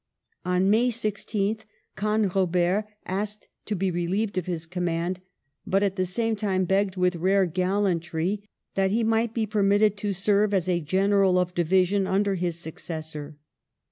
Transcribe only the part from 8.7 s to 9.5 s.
that he might be canr^obert